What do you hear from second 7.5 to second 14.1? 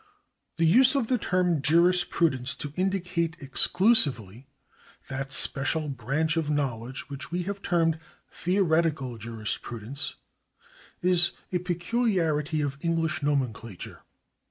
termed theoretical jurisprudence, is a peculiarity of English nomenclature.